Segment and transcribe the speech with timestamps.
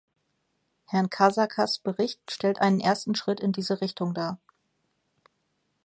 [0.85, 4.39] Herrn Casacas Bericht stellt einen ersten Schritt in diese Richtung dar.